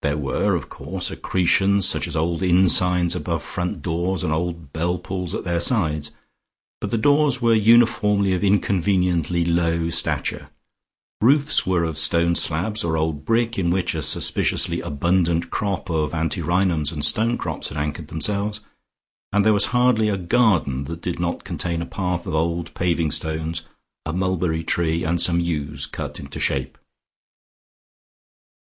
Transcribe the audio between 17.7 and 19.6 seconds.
anchored themselves, and there